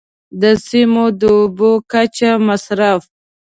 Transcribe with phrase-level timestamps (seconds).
[0.41, 3.01] د سیمو د اوبو کچه، مصرف.